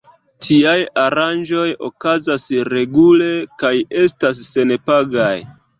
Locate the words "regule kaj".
2.75-3.75